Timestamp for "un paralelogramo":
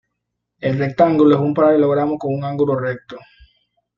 1.41-2.17